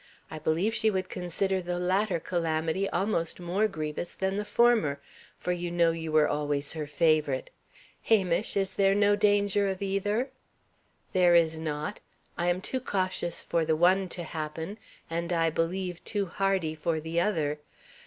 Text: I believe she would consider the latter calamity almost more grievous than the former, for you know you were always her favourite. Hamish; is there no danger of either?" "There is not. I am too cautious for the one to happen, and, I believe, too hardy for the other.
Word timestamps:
I 0.31 0.39
believe 0.39 0.73
she 0.73 0.89
would 0.89 1.09
consider 1.09 1.61
the 1.61 1.77
latter 1.77 2.19
calamity 2.19 2.89
almost 2.89 3.39
more 3.39 3.67
grievous 3.67 4.15
than 4.15 4.35
the 4.35 4.45
former, 4.45 4.99
for 5.37 5.51
you 5.51 5.69
know 5.69 5.91
you 5.91 6.11
were 6.11 6.27
always 6.27 6.73
her 6.73 6.87
favourite. 6.87 7.51
Hamish; 8.01 8.57
is 8.57 8.73
there 8.73 8.95
no 8.95 9.15
danger 9.15 9.69
of 9.69 9.79
either?" 9.79 10.31
"There 11.13 11.35
is 11.35 11.59
not. 11.59 11.99
I 12.35 12.49
am 12.49 12.61
too 12.61 12.79
cautious 12.79 13.43
for 13.43 13.63
the 13.63 13.75
one 13.75 14.09
to 14.09 14.23
happen, 14.23 14.79
and, 15.07 15.31
I 15.31 15.51
believe, 15.51 16.03
too 16.03 16.25
hardy 16.25 16.73
for 16.73 16.99
the 16.99 17.19
other. 17.21 17.59